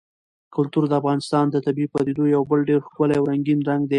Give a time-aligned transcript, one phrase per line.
[0.55, 3.89] کلتور د افغانستان د طبیعي پدیدو یو بل ډېر ښکلی او رنګین رنګ دی.